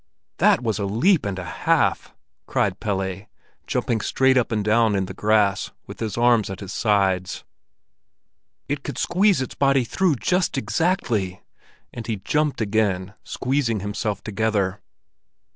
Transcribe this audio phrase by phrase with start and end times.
[0.39, 2.15] "That was a leap and a half!"
[2.47, 3.27] cried Pelle,
[3.67, 7.43] jumping straight up and down in the grass, with his arms at his sides.
[8.67, 11.43] "It could just squeeze its body through, just exactly!"
[11.93, 14.81] And he jumped again, squeezing himself together.